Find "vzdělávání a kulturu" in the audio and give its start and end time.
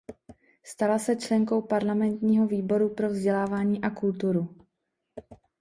3.09-4.55